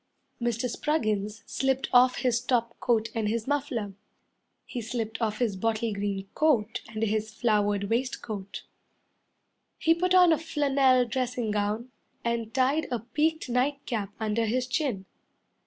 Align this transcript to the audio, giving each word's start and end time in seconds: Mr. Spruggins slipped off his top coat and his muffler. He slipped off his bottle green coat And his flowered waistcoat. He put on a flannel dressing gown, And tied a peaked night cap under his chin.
Mr. 0.41 0.67
Spruggins 0.67 1.43
slipped 1.45 1.87
off 1.93 2.15
his 2.15 2.41
top 2.41 2.73
coat 2.79 3.09
and 3.13 3.29
his 3.29 3.45
muffler. 3.45 3.93
He 4.65 4.81
slipped 4.81 5.21
off 5.21 5.37
his 5.37 5.55
bottle 5.55 5.93
green 5.93 6.27
coat 6.33 6.81
And 6.89 7.03
his 7.03 7.31
flowered 7.31 7.83
waistcoat. 7.83 8.63
He 9.77 9.93
put 9.93 10.15
on 10.15 10.33
a 10.33 10.39
flannel 10.39 11.05
dressing 11.05 11.51
gown, 11.51 11.91
And 12.25 12.51
tied 12.51 12.87
a 12.89 12.97
peaked 12.97 13.47
night 13.47 13.85
cap 13.85 14.11
under 14.19 14.45
his 14.47 14.65
chin. 14.65 15.05